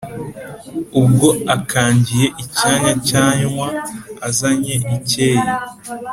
[1.01, 3.67] Ubwo akangiye icyanya Cyanwa
[4.27, 5.47] azanye ikeyi